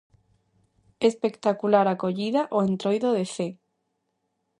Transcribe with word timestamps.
Espectacular 1.09 1.85
acollida 1.89 2.41
ao 2.47 2.59
Entroido 2.69 3.09
de 3.17 3.23
Cee. 3.33 3.53